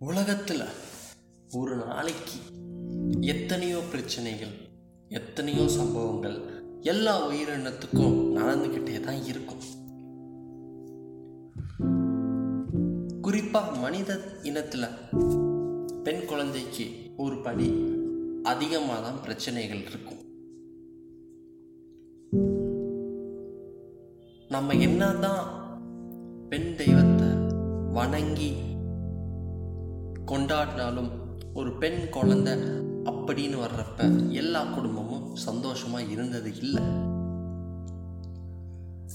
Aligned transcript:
உலகத்தில் 0.00 0.64
ஒரு 1.52 1.76
நாளைக்கு 1.76 2.36
எத்தனையோ 3.20 3.78
பிரச்சனைகள் 3.92 4.52
எத்தனையோ 5.10 5.64
சம்பவங்கள் 5.68 6.36
எல்லா 6.82 7.14
உயிரினத்துக்கும் 7.28 8.14
நடந்துக்கிட்டே 8.36 9.00
தான் 9.00 9.24
இருக்கும். 9.24 9.64
குறிப்பாக 13.22 13.74
மனித 13.76 14.20
இனத்தில் 14.42 14.94
பெண் 16.02 16.24
குழந்தைக்கு 16.24 16.86
ஒரு 17.16 17.38
படி 17.38 17.68
அதிகமாக 18.42 19.00
தான் 19.00 19.20
பிரச்சனைகள் 19.22 19.82
இருக்கும். 19.82 20.22
நம்ம 24.50 24.74
என்ன 24.88 25.12
தான் 25.26 25.44
பெண் 26.48 26.74
தெய்வத்தை 26.76 27.28
வணங்கி 27.98 28.50
கொண்டாடினாலும் 30.30 31.10
ஒரு 31.54 31.70
பெண் 31.82 32.00
குழந்தை 32.16 32.54
அப்படின்னு 33.10 33.56
வர்றப்ப 33.64 34.06
எல்லா 34.40 34.62
குடும்பமும் 34.64 35.28
சந்தோஷமாக 35.46 36.10
இருந்தது 36.14 36.50
இல்லை. 36.56 36.82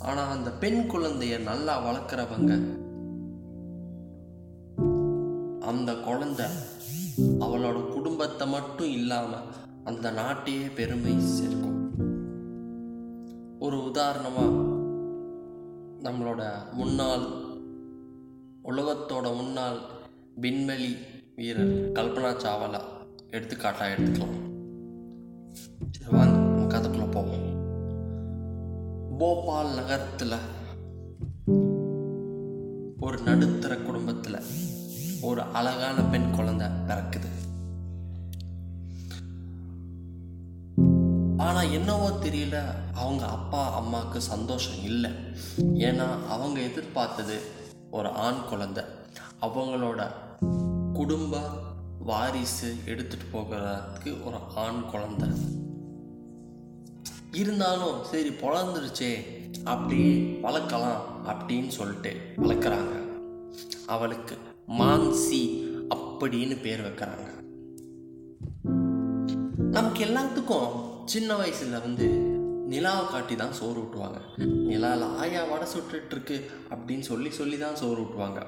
ஆனால் 0.09 0.31
அந்த 0.35 0.49
பெண் 0.63 0.81
குழந்தைய 0.93 1.35
நல்லா 1.49 1.75
வளர்க்குறவங்க 1.87 2.53
அந்த 5.71 5.91
குழந்தை 6.07 6.47
அவளோட 7.45 7.77
குடும்பத்தை 7.93 8.45
மட்டும் 8.47 8.91
இல்லாமல் 8.91 9.49
அந்த 9.83 10.07
நாட்டையே 10.11 10.65
பெருமை 10.75 11.13
சேர்க்கும். 11.37 11.79
ஒரு 13.59 13.77
உதாரணமாக 13.83 14.55
நம்மளோட 16.05 16.43
முன்னாள் 16.73 17.25
உலகத்தோட 18.71 19.27
முன்னாள் 19.39 19.79
விண்வெளி 20.35 20.97
வீரர் 21.35 21.91
கல்பனா 21.91 22.31
சாவலா 22.37 22.81
எடுத்துக்காட்டாக 23.29 23.93
எடுத்துக்கலாம். 23.93 24.51
சரி, 25.91 26.11
வாங்க 26.11 26.79
நம்ம 26.79 27.05
போவோம். 27.05 27.51
போபால் 29.17 29.75
நகரத்தில் 29.75 30.33
ஒரு 32.99 33.17
நடுத்தர 33.21 33.75
குடும்பத்தில் 33.75 34.41
ஒரு 35.21 35.41
அழகான 35.41 36.01
பெண் 36.01 36.31
குழந்தை 36.31 36.67
பிறக்குது. 36.67 37.29
ஆனால் 41.37 41.71
என்னவோ 41.71 42.09
தெரியல 42.09 42.61
அவங்க 42.93 43.25
அப்பா 43.25 43.73
அம்மாவுக்கு 43.73 44.21
சந்தோஷம் 44.21 44.83
இல்லை. 44.83 45.11
ஏன்னா 45.57 46.27
அவங்க 46.27 46.59
எதிர்பார்த்தது 46.59 47.39
ஒரு 47.91 48.09
ஆண் 48.09 48.47
குழந்தை. 48.49 48.83
அவங்களோட 49.45 50.01
குடும்ப 50.93 51.39
வாரிசு 51.99 52.75
எடுத்துட்டு 52.85 53.25
போகிறதுக்கு 53.33 54.25
ஒரு 54.25 54.37
ஆண் 54.55 54.81
குழந்தை. 54.91 55.29
இருந்தாலும் 57.31 58.03
சரி 58.03 58.29
பிறந்துருச்சே 58.29 59.11
அப்படி 59.63 59.99
வளர்க்கலாம் 60.41 61.01
அப்படின்னு 61.25 61.67
சொல்லிட்டு 61.67 62.11
வளர்க்குறாங்க. 62.37 62.93
அவளுக்கு 63.87 64.37
மான்சி 64.67 65.41
அப்படின்னு 65.95 66.61
பேர் 66.61 66.85
வைக்கிறாங்க. 66.87 67.27
நமக்கு 69.75 70.05
எல்லாத்துக்கும் 70.05 70.69
சின்ன 71.05 71.35
வயசுல 71.35 71.81
வந்து 71.81 72.07
நிலாவை 72.73 73.05
காட்டி 73.07 73.35
தான் 73.35 73.53
சோறு 73.53 73.79
ஊட்டுவாங்க. 73.81 74.19
நிலாவில் 74.71 75.15
ஆயா 75.17 75.43
வடை 75.43 75.67
சுட்டுட்டு 75.73 76.11
இருக்கு 76.11 76.51
அப்படின்னு 76.69 77.05
சொல்லி 77.11 77.31
சொல்லி 77.31 77.57
தான் 77.57 77.75
சோறு 77.75 78.01
ஊட்டுவாங்க. 78.01 78.41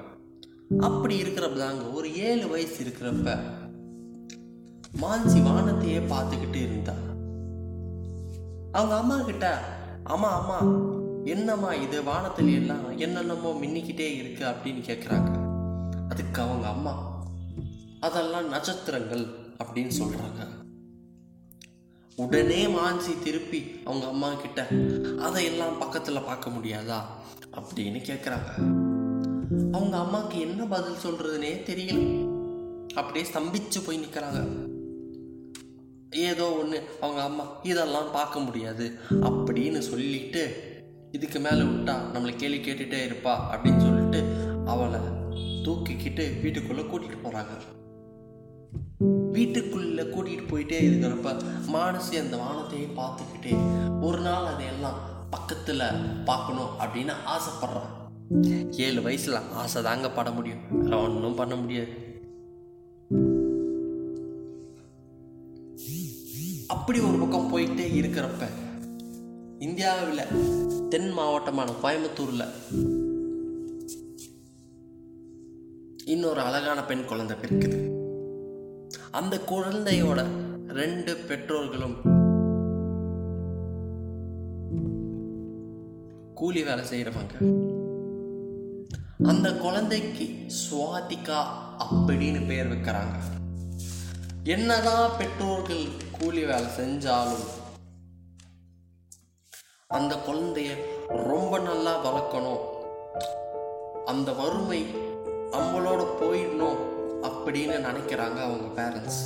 அப்படி 0.70 1.22
இருக்கிறப்ப 1.22 1.56
தாங்க 1.56 1.82
ஒரு 1.90 2.14
ஏழு 2.16 2.48
வயசு 2.48 2.84
இருக்கிறப்ப 2.84 3.38
மான்சி 5.00 5.42
வானத்தையே 5.42 5.98
பார்த்துக்கிட்டு 5.98 6.54
இருந்தா. 6.54 6.94
அவங்க 8.72 8.96
அம்மா 8.96 9.20
கிட்ட 9.20 9.46
அம்மா 10.04 10.28
அம்மா 10.40 10.58
என்னம்மா 11.24 11.74
இது? 11.74 12.02
வானத்துல 12.02 12.54
எல்லாம் 12.54 12.98
என்னென்னமோ 12.98 13.52
மின்னிக்கிட்டே 13.52 14.16
இருக்கு 14.16 14.44
அப்படின்னு 14.44 14.82
கேட்குறாங்க 14.86 15.30
அதுக்கு 16.08 16.42
அவங்க 16.42 16.66
அம்மா 16.68 16.94
அதெல்லாம் 18.00 18.48
நட்சத்திரங்கள் 18.48 19.24
அப்படின்னு 19.64 19.90
சொல்றாங்க. 19.98 20.42
உடனே 22.16 22.66
மாஞ்சி 22.66 23.22
திருப்பி 23.22 23.80
அவங்க 23.84 24.06
அம்மா 24.06 24.34
கிட்ட 24.34 24.60
அதையெல்லாம் 25.22 25.80
பக்கத்துல 25.80 26.24
பார்க்க 26.24 26.50
முடியாதா? 26.50 27.00
அப்படின்னு 27.52 28.00
கேட்குறாங்க 28.04 28.50
அவங்க 29.72 29.96
அம்மாவுக்கு 29.96 30.40
என்ன 30.40 30.64
பதில் 30.64 31.02
சொல்கிறதுனே 31.04 31.52
தெரியல. 31.70 32.34
அப்படியே 32.94 33.26
ஸ்தம்பிச்சு 33.32 33.80
போய் 33.86 33.98
நிற்கிறாங்க 33.98 34.40
ஏதோ 36.10 36.52
ஒன்று 36.52 36.82
அவங்க 37.00 37.22
அம்மா 37.22 37.44
இதெல்லாம் 37.62 38.12
பார்க்க 38.12 38.38
முடியாது 38.38 38.98
அப்படின்னு 39.10 39.78
சொல்லிட்டு 39.78 40.64
இதுக்கு 41.12 41.40
மேலே 41.40 41.62
விட்டா 41.62 41.94
நம்மளை 42.14 42.36
கேள்வி 42.36 42.72
கேட்டுட்டே 42.72 43.00
இருப்பா 43.08 43.34
அப்படின்னு 43.52 43.80
சொல்லிட்டு 43.80 44.20
அவளை 44.66 45.00
தூக்கிக்கிட்டு 45.64 46.40
வீட்டுக்குள்ளே 46.42 46.82
கூட்டிகிட்டு 46.82 47.24
போகிறாங்க 47.24 47.54
வீட்டுக்குள்ள 49.32 50.02
கூட்டிகிட்டு 50.02 50.50
போயிட்டே 50.50 50.78
இருக்கிறப்ப 50.86 51.42
மானசி 51.72 52.14
அந்த 52.20 52.36
வானத்தையே 52.36 52.88
பார்த்துக்கிட்டே 52.96 53.54
ஒரு 54.00 54.20
நாள் 54.20 54.44
அதையெல்லாம் 54.44 54.98
பக்கத்தில் 55.30 55.82
பார்க்கணும் 56.24 56.72
அப்படின்னு 56.80 57.12
ஆசைப்படுறான். 57.36 57.92
ஏழு 58.70 59.00
வயசுல 59.00 59.34
ஆசை 59.52 59.82
தாங்க 59.82 60.10
பட 60.10 60.30
முடியும். 60.30 60.58
வேற 60.70 60.96
ஒன்றும் 60.96 61.34
பண்ண 61.34 61.56
முடியாது. 61.56 61.88
அப்படி 66.66 67.00
ஒரு 67.00 67.18
பக்கம் 67.18 67.56
போயிட்டே 67.56 67.84
இருக்கிறப்ப 67.94 68.46
இந்தியாவில் 69.58 70.88
தென் 70.88 71.10
மாவட்டமான 71.10 71.70
கோயம்புத்தூர்ல 71.82 72.44
இன்னொரு 76.04 76.40
அழகான 76.40 76.84
பெண் 76.84 77.04
குழந்தை 77.04 77.36
பிறக்குது. 77.36 77.80
அந்த 79.10 79.40
குழந்தையோட 79.50 80.24
ரெண்டு 80.68 81.16
பெற்றோர்களும் 81.16 82.24
கூலி 86.34 86.62
வேலை 86.62 86.84
செய்கிறவங்க 86.84 87.74
அந்த 89.24 89.52
குழந்தைக்கு 89.52 90.46
சுவாதிகா 90.56 91.44
அப்படின்னு 91.78 92.46
பேர் 92.46 92.72
வைக்கிறாங்க. 92.72 93.14
என்னதான் 94.44 95.16
பெற்றோர்கள் 95.18 95.86
கூலி 96.18 96.44
வேலை 96.44 96.66
செஞ்சாலும் 96.80 97.46
அந்த 99.88 100.14
குழந்தைய 100.14 100.68
ரொம்ப 101.08 101.58
நல்லா 101.58 101.94
வளர்க்கணும். 102.06 102.60
அந்த 104.04 104.32
வறுமை 104.32 104.86
நம்மளோட 105.50 106.06
போயிடணும் 106.20 106.80
அப்படின்னு 107.22 107.76
நினைக்கிறாங்க 107.88 108.40
அவங்க 108.46 108.82
பேரண்ட்ஸ் 108.82 109.22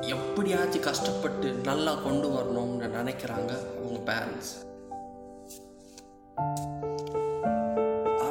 எப்படியாச்சும் 0.00 0.82
கஷ்டப்பட்டு 0.82 1.52
நல்லா 1.52 1.94
கொண்டு 1.94 2.28
வரணும்னு 2.28 2.86
நினைக்கிறாங்க 2.98 3.52
அவங்க 3.78 4.12
பேரண்ட்ஸ் 4.12 4.52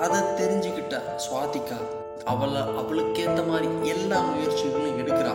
அதை 0.04 0.20
தெரிஞ்சுக்கிட்ட 0.40 0.96
சுவாதிகா 1.24 1.78
அவளை 2.26 2.62
அவளுக்கேத்த 2.82 3.40
மாதிரி 3.48 3.68
எல்லா 3.90 4.18
முயற்சிகளும் 4.30 5.00
எடுக்கிறா. 5.02 5.34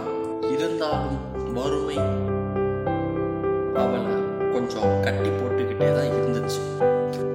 இருந்தாலும் 0.55 1.19
வறுமை 1.57 1.97
அவளை 3.83 4.15
கொஞ்சம் 4.53 4.93
கட்டி 5.03 5.31
போட்டுக்கிட்டே 5.31 5.89
தான் 5.97 6.11
இருந்துச்சு. 6.11 6.61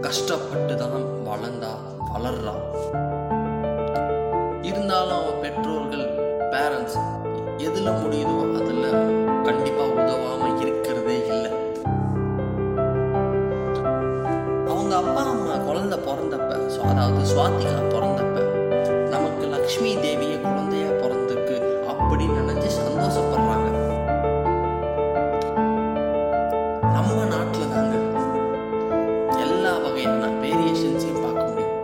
கஷ்டப்பட்டு 0.01 0.75
தான் 0.75 1.05
வளர்ந்தா 1.29 1.71
வளர்றா. 2.13 2.55
இருந்தாலும் 4.61 5.19
அவன் 5.21 5.41
பெற்றோர்கள் 5.41 6.07
பேரண்ட்ஸ் 6.53 6.99
எதுல 7.67 7.89
முடியுதோ 8.01 8.37
அது 8.59 8.72
சுவாதிகா 17.33 17.75
பிறந்தப்ப 17.91 18.37
நமக்கு 19.09 19.45
லக்ஷ்மி 19.47 19.91
தேவிய 19.95 20.33
குழந்தையா 20.41 20.89
பிறந்திருக்கு 21.01 21.55
அப்படின்னு 21.91 22.39
நினைச்சு 22.41 22.69
சந்தோஷப்படுறாங்க. 22.77 23.69
நம்ம 26.95 27.23
நாட்டுல 27.31 27.65
தாங்க 27.73 27.95
எல்லா 29.45 29.77
வகையான 29.77 30.27
வேரியேஷன்ஸையும் 30.41 31.23
பார்க்க 31.23 31.47
முடியும். 31.47 31.79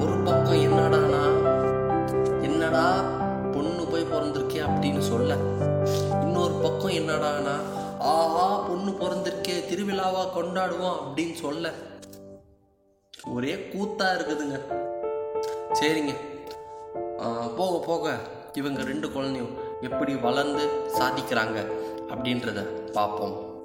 ஒரு 0.00 0.16
பக்கம் 0.24 0.62
என்னடானா 0.62 1.22
என்னடா 2.42 2.84
பொண்ணு 3.54 3.84
போய் 3.90 4.10
பிறந்திருக்கே 4.12 4.60
அப்படின்னு 4.68 4.98
சொல்ல 5.02 5.32
இன்னொரு 6.22 6.54
பக்கம் 6.64 6.96
என்னடானா 7.00 7.56
ஆஹா 8.12 8.46
பொண்ணு 8.68 8.92
பிறந்திருக்கே 9.02 9.56
திருவிழாவா 9.70 10.24
கொண்டாடுவோம் 10.36 11.00
அப்படின்னு 11.00 11.36
சொல்ல 11.36 11.66
ஒரே 13.26 13.68
கூத்தா 13.72 14.06
இருக்குதுங்க. 14.12 14.56
சரிங்க. 15.72 16.12
போக 17.56 17.78
போக 17.86 18.14
இவங்க 18.52 18.82
ரெண்டு 18.82 19.12
குழந்தையும் 19.12 19.54
எப்படி 19.80 20.14
வளர்ந்து 20.14 20.68
சாதிக்கிறாங்க 20.98 21.58
அப்படின்றத 22.08 22.62
பார்ப்போம். 22.92 23.64